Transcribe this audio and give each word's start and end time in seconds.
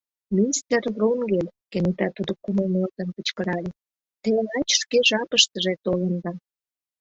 Мистер 0.35 0.81
Врунгель,— 0.95 1.53
кенета 1.71 2.07
тудо 2.17 2.33
кумыл 2.43 2.67
нӧлтын 2.73 3.09
кычкырале,— 3.15 3.71
те 4.21 4.31
лач 4.47 4.69
шке 4.81 4.97
жапыштыже 5.09 5.73
толында! 5.83 6.31